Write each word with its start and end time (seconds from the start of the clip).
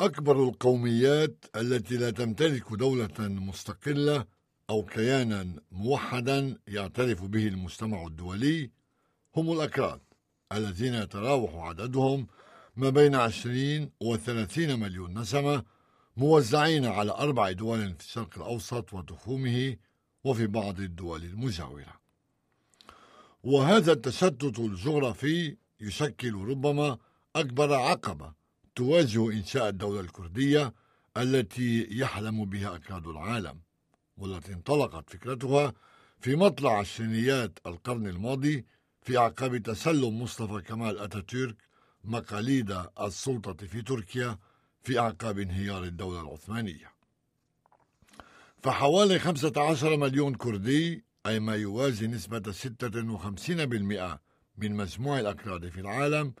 أكبر 0.00 0.44
القوميات 0.44 1.44
التي 1.56 1.96
لا 1.96 2.10
تمتلك 2.10 2.72
دولة 2.72 3.18
مستقلة 3.18 4.24
أو 4.70 4.82
كيانا 4.82 5.54
موحدا 5.72 6.58
يعترف 6.68 7.24
به 7.24 7.48
المجتمع 7.48 8.06
الدولي 8.06 8.70
هم 9.36 9.52
الأكراد 9.52 10.00
الذين 10.52 10.94
يتراوح 10.94 11.54
عددهم 11.54 12.26
ما 12.76 12.90
بين 12.90 13.14
عشرين 13.14 13.90
وثلاثين 14.00 14.80
مليون 14.80 15.18
نسمة 15.18 15.64
موزعين 16.16 16.84
على 16.84 17.12
أربع 17.12 17.52
دول 17.52 17.94
في 17.94 18.00
الشرق 18.00 18.36
الأوسط 18.36 18.92
وتخومه 18.92 19.76
وفي 20.24 20.46
بعض 20.46 20.80
الدول 20.80 21.24
المجاورة. 21.24 22.00
وهذا 23.42 23.92
التشتت 23.92 24.58
الجغرافي 24.58 25.56
يشكل 25.80 26.34
ربما 26.34 26.98
أكبر 27.36 27.74
عقبة 27.74 28.37
تواجه 28.78 29.32
إنشاء 29.32 29.68
الدولة 29.68 30.00
الكردية 30.00 30.74
التي 31.16 31.88
يحلم 31.90 32.44
بها 32.44 32.74
أكراد 32.76 33.06
العالم 33.06 33.60
والتي 34.16 34.52
انطلقت 34.52 35.10
فكرتها 35.10 35.74
في 36.20 36.36
مطلع 36.36 36.78
عشرينيات 36.78 37.58
القرن 37.66 38.06
الماضي 38.06 38.66
في 39.02 39.18
أعقاب 39.18 39.56
تسلم 39.56 40.22
مصطفى 40.22 40.60
كمال 40.62 40.98
أتاتورك 40.98 41.56
مقاليد 42.04 42.82
السلطة 43.00 43.66
في 43.66 43.82
تركيا 43.82 44.38
في 44.82 44.98
أعقاب 44.98 45.38
انهيار 45.38 45.84
الدولة 45.84 46.20
العثمانية. 46.20 46.92
فحوالي 48.62 49.18
15 49.18 49.96
مليون 49.96 50.34
كردي 50.34 51.04
أي 51.26 51.40
ما 51.40 51.56
يوازي 51.56 52.06
نسبة 52.06 52.52
56% 52.52 54.18
من 54.58 54.76
مجموع 54.76 55.20
الأكراد 55.20 55.68
في 55.68 55.80
العالم 55.80 56.34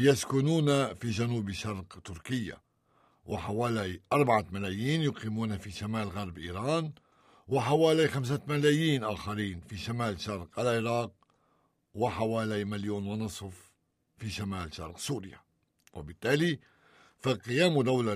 يسكنون 0.00 0.94
في 0.94 1.10
جنوب 1.10 1.50
شرق 1.52 1.98
تركيا 2.04 2.56
وحوالي 3.26 4.00
أربعة 4.12 4.44
ملايين 4.52 5.02
يقيمون 5.02 5.58
في 5.58 5.70
شمال 5.70 6.08
غرب 6.08 6.38
إيران 6.38 6.92
وحوالي 7.48 8.08
خمسة 8.08 8.40
ملايين 8.48 9.04
آخرين 9.04 9.60
في 9.60 9.76
شمال 9.76 10.20
شرق 10.20 10.60
العراق 10.60 11.12
وحوالي 11.94 12.64
مليون 12.64 13.06
ونصف 13.06 13.70
في 14.18 14.30
شمال 14.30 14.74
شرق 14.74 14.98
سوريا. 14.98 15.40
وبالتالي 15.94 16.58
فقيام 17.20 17.82
دولة 17.82 18.14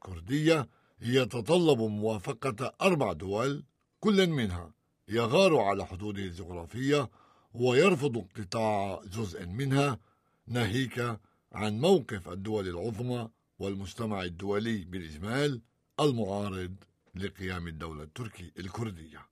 كردية 0.00 0.68
يتطلب 1.00 1.78
موافقة 1.78 2.74
أربع 2.82 3.12
دول 3.12 3.64
كل 4.00 4.26
منها 4.26 4.72
يغار 5.08 5.56
على 5.56 5.86
حدوده 5.86 6.22
الجغرافية 6.22 7.10
ويرفض 7.54 8.16
اقتطاع 8.18 9.00
جزء 9.12 9.46
منها 9.46 9.98
ناهيك 10.46 11.18
عن 11.54 11.80
موقف 11.80 12.28
الدول 12.28 12.68
العظمى 12.68 13.28
والمجتمع 13.58 14.22
الدولي 14.22 14.84
بالإجمال 14.84 15.60
المعارض 16.00 16.74
لقيام 17.14 17.68
الدولة 17.68 18.02
التركية 18.02 18.52
الكردية. 18.58 19.26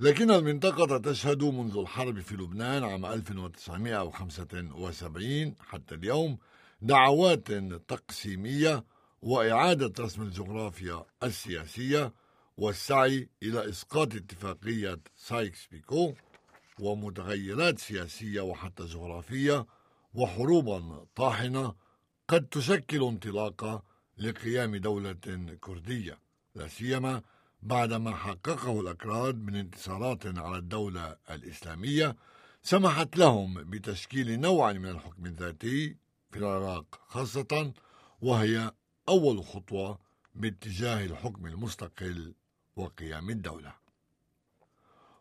لكن 0.00 0.30
المنطقة 0.30 0.98
تشهد 0.98 1.42
منذ 1.42 1.78
الحرب 1.78 2.20
في 2.20 2.34
لبنان 2.34 2.84
عام 2.84 3.06
1975 3.06 5.54
حتى 5.60 5.94
اليوم 5.94 6.38
دعوات 6.82 7.52
تقسيمية 7.88 8.84
وإعادة 9.22 10.04
رسم 10.04 10.22
الجغرافيا 10.22 11.04
السياسية 11.22 12.12
والسعي 12.56 13.28
إلى 13.42 13.68
إسقاط 13.68 14.14
اتفاقية 14.14 15.00
سايكس 15.16 15.66
بيكو 15.66 16.14
ومتغيرات 16.80 17.78
سياسية 17.78 18.40
وحتى 18.40 18.84
جغرافية 18.84 19.66
وحروبا 20.14 21.06
طاحنة 21.16 21.74
قد 22.28 22.46
تشكل 22.48 23.02
انطلاقة 23.02 23.82
لقيام 24.18 24.76
دولة 24.76 25.12
كردية 25.60 26.18
لا 26.54 26.68
سيما 26.68 27.22
بعدما 27.62 28.16
حققه 28.16 28.80
الأكراد 28.80 29.34
من 29.34 29.56
انتصارات 29.56 30.26
على 30.26 30.56
الدولة 30.56 31.16
الإسلامية 31.30 32.16
سمحت 32.62 33.16
لهم 33.16 33.70
بتشكيل 33.70 34.40
نوع 34.40 34.72
من 34.72 34.88
الحكم 34.88 35.26
الذاتي 35.26 35.96
في 36.30 36.38
العراق 36.38 37.00
خاصة 37.08 37.72
وهي 38.20 38.72
أول 39.08 39.44
خطوة 39.44 39.98
باتجاه 40.34 41.04
الحكم 41.04 41.46
المستقل 41.46 42.34
وقيام 42.76 43.30
الدولة. 43.30 43.74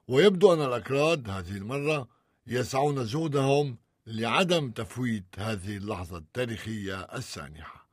ويبدو 0.07 0.53
أن 0.53 0.61
الأكراد 0.61 1.29
هذه 1.29 1.57
المرة 1.57 2.07
يسعون 2.47 3.05
جهدهم 3.05 3.77
لعدم 4.11 4.71
تفويت 4.71 5.25
هذه 5.37 5.77
اللحظة 5.77 6.17
التاريخية 6.17 6.99
السانحة. 7.01 7.87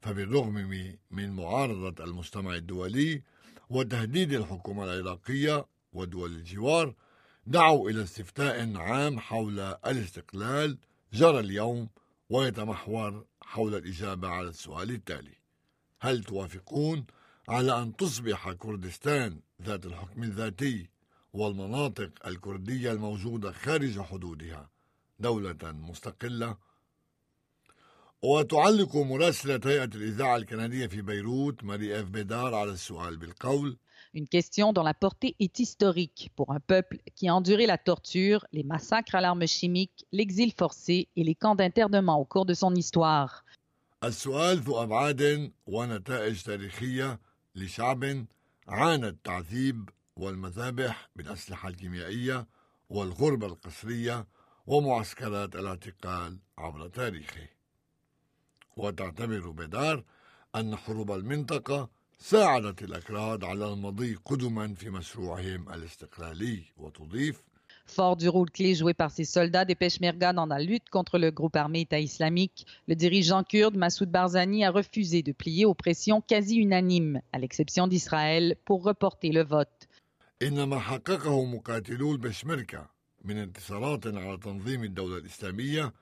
فبالرغم 0.00 0.54
من 1.10 1.36
معارضة 1.36 2.04
المجتمع 2.04 2.54
الدولي 2.54 3.22
وتهديد 3.70 4.32
الحكومة 4.32 4.84
العراقية 4.84 5.66
ودول 5.92 6.32
الجوار 6.32 6.94
دعوا 7.46 7.90
إلى 7.90 8.02
استفتاء 8.02 8.76
عام 8.76 9.18
حول 9.20 9.60
الاستقلال 9.60 10.78
جرى 11.12 11.40
اليوم 11.40 11.88
ويتمحور 12.30 13.24
حول 13.42 13.74
الإجابة 13.74 14.28
على 14.28 14.48
السؤال 14.48 14.90
التالي. 14.90 15.34
هل 16.00 16.24
توافقون 16.24 17.06
على 17.48 17.82
أن 17.82 17.96
تصبح 17.96 18.52
كردستان 18.52 19.40
ذات 19.62 19.86
الحكم 19.86 20.22
الذاتي 20.22 20.88
والمناطق 21.32 22.10
الكردية 22.26 22.92
الموجودة 22.92 23.52
خارج 23.52 24.00
حدودها 24.00 24.77
دولة 25.20 25.56
مستقلة 25.62 26.56
وتعلق 28.22 28.96
مراسلة 28.96 29.60
هيئة 29.64 29.84
الإذاعة 29.84 30.36
الكندية 30.36 30.86
في 30.86 31.02
بيروت 31.02 31.64
ماري 31.64 32.00
إف 32.00 32.04
بيدار 32.06 32.54
على 32.54 32.70
السؤال 32.70 33.16
بالقول 33.16 33.78
Une 34.14 34.26
question 34.26 34.72
dont 34.72 34.84
la 34.84 34.94
portée 34.94 35.36
est 35.38 35.58
historique 35.58 36.30
pour 36.34 36.52
un 36.52 36.60
peuple 36.60 36.98
qui 37.14 37.28
a 37.28 37.34
enduré 37.34 37.66
la 37.66 37.76
torture, 37.76 38.46
les 38.52 38.62
massacres 38.62 39.14
à 39.14 39.20
l'arme 39.20 39.46
chimique, 39.46 40.06
l'exil 40.12 40.52
forcé 40.52 41.08
et 41.14 41.24
les 41.24 41.34
camps 41.34 41.54
d'internement 41.54 42.18
au 42.18 42.24
cours 42.24 42.46
de 42.46 42.54
son 42.54 42.74
histoire. 42.74 43.44
السؤال 44.04 44.58
ذو 44.58 44.82
أبعاد 44.82 45.52
ونتائج 45.66 46.42
تاريخية 46.42 47.20
لشعب 47.54 48.26
عانى 48.68 49.08
التعذيب 49.08 49.88
والمذابح 50.16 51.10
بالأسلحة 51.16 51.68
الكيميائية 51.68 52.46
والغربة 52.90 53.46
القسرية 53.46 54.26
ومعسكرات 54.67 55.55
الاعتقال 55.55 56.37
عبر 56.57 56.87
تاريخه 56.87 57.47
وتعتبر 58.77 59.49
بيدار 59.49 60.03
أن 60.55 60.75
حروب 60.75 61.11
المنطقة 61.11 61.89
ساعدت 62.17 62.81
الأكراد 62.81 63.43
على 63.43 63.73
المضي 63.73 64.15
قدما 64.25 64.73
في 64.73 64.89
مشروعهم 64.89 65.69
الاستقلالي 65.69 66.63
وتضيف 66.77 67.43
Fort 67.85 68.15
du 68.15 68.29
rôle 68.29 68.49
clé 68.49 68.75
joué 68.75 68.93
par 68.93 69.11
ses 69.11 69.25
soldats 69.25 69.65
des 69.65 69.75
Peshmerga 69.75 70.31
dans 70.31 70.45
la 70.45 70.59
lutte 70.59 70.89
contre 70.89 71.17
le 71.17 71.31
groupe 71.31 71.57
armé 71.57 71.81
État 71.81 71.99
islamique, 71.99 72.65
le 72.87 72.95
dirigeant 72.95 73.43
kurde 73.43 73.75
Massoud 73.75 74.09
Barzani 74.09 74.63
a 74.63 74.71
refusé 74.71 75.21
de 75.21 75.33
plier 75.33 75.65
aux 75.65 75.73
pressions 75.73 76.21
quasi 76.21 76.55
unanimes, 76.55 77.21
à 77.33 77.39
l'exception 77.39 77.87
d'Israël, 77.87 78.55
pour 78.63 78.83
reporter 78.83 79.31
le 79.31 79.43
vote. 79.43 79.87
إنما 80.41 80.79
حققه 80.79 81.45
مقاتلو 81.45 82.11
البشمركة 82.11 82.89
من 83.24 83.38
انتصارات 83.38 84.06
على 84.06 84.36
تنظيم 84.36 84.84
الدولة 84.84 85.16
الإسلامية 85.18 85.92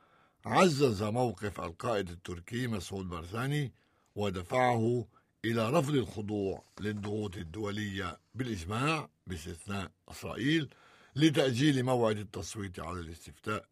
عزز 0.44 1.03
موقف 1.03 1.60
القائد 1.60 2.10
التركي 2.10 2.66
مسعود 2.66 3.09
بارزاني 3.09 3.72
ودفعه 4.15 5.06
إلى 5.44 5.71
رفض 5.71 5.94
الخضوع 5.94 6.65
للضغوط 6.81 7.37
الدولية 7.37 8.19
بالإجماع 8.34 9.09
باستثناء 9.26 9.91
إسرائيل 10.09 10.75
لتأجيل 11.16 11.82
موعد 11.82 12.19
التصويت 12.19 12.81
على 12.81 13.00
الاستفتاء. 13.00 13.66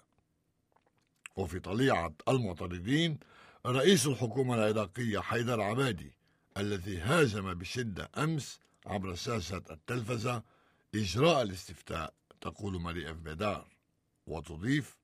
وفي 1.37 1.61
طليعة 1.61 2.13
المعترضين 2.29 3.19
رئيس 3.67 4.07
الحكومة 4.07 4.55
العراقية 4.55 5.19
حيدر 5.19 5.61
عبادي 5.61 6.13
الذي 6.57 6.99
هاجم 6.99 7.55
بشدة 7.55 8.11
أمس 8.17 8.61
عبر 8.87 9.15
شاشة 9.15 9.63
التلفزة 9.71 10.43
إجراء 10.95 11.43
الاستفتاء 11.43 12.15
تقول 12.44 12.82
ماري 12.82 13.12
إف 13.12 13.18
بيدار 13.18 13.68
وتضيف 14.28 14.98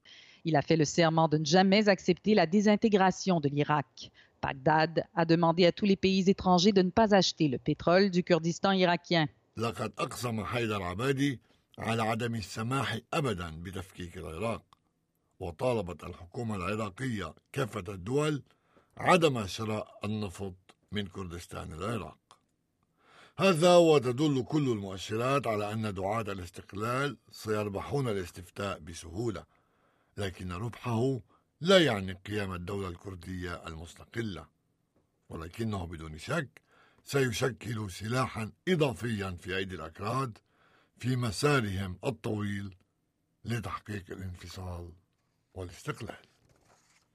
Il 0.47 0.55
a 0.55 0.61
fait 0.61 0.77
le 0.77 0.85
serment 0.85 1.27
de 1.27 1.37
ne 1.39 1.45
jamais 1.45 1.89
accepter 1.89 2.35
la 2.35 2.45
désintégration 2.45 3.39
de 3.39 3.49
l'Irak. 3.49 4.11
Bagdad 4.43 5.03
a 5.15 5.25
demandé 5.25 5.65
à 5.65 5.71
tous 5.71 5.85
les 5.85 5.95
pays 5.95 6.29
étrangers 6.29 6.71
de 6.71 6.83
ne 6.83 6.91
pas 6.91 7.15
acheter 7.15 7.47
le 7.47 7.57
pétrole 7.57 8.11
du 8.11 8.23
Kurdistan 8.23 8.71
irakien. 8.71 9.27
لقد 9.57 9.93
أقسم 9.99 10.43
حيدر 10.45 10.83
عبادي 10.83 11.39
على 11.79 12.01
عدم 12.03 12.35
السماح 12.35 12.97
أبدا 13.13 13.49
بتفكيك 13.63 14.17
العراق 14.17 14.63
وطالبت 15.39 16.03
الحكومة 16.03 16.55
العراقية 16.55 17.33
كافة 17.53 17.83
الدول 17.93 18.43
عدم 18.97 19.47
شراء 19.47 19.99
النفط 20.03 20.53
من 20.91 21.07
كردستان 21.07 21.73
العراق 21.73 22.28
هذا 23.38 23.76
وتدل 23.76 24.42
كل 24.42 24.72
المؤشرات 24.72 25.46
على 25.46 25.72
أن 25.72 25.94
دعاة 25.94 26.20
الاستقلال 26.20 27.16
سيربحون 27.30 28.08
الاستفتاء 28.08 28.78
بسهولة 28.78 29.44
لكن 30.16 30.52
ربحه 30.52 31.20
لا 31.60 31.78
يعني 31.78 32.12
قيام 32.12 32.52
الدولة 32.52 32.88
الكردية 32.88 33.66
المستقلة 33.66 34.46
ولكنه 35.28 35.86
بدون 35.86 36.18
شك 36.18 36.60
سيشكل 37.04 37.90
سلاحا 37.90 38.52
إضافيا 38.68 39.30
في 39.30 39.56
أيدي 39.56 39.74
الأكراد 39.74 40.38
في 40.98 41.16
مسارهم 41.16 41.98
الطويل 42.04 42.76
لتحقيق 43.44 44.04
الانفصال 44.10 44.92
والاستقلال. 45.54 46.29